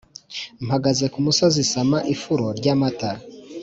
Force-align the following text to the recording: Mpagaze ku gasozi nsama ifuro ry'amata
Mpagaze 0.65 1.05
ku 1.13 1.19
gasozi 1.25 1.59
nsama 1.67 1.97
ifuro 2.13 2.45
ry'amata 2.59 3.11